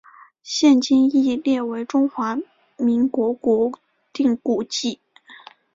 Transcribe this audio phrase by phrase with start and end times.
[0.41, 2.35] 现今亦列为中华
[2.75, 3.71] 民国国
[4.11, 4.99] 定古迹。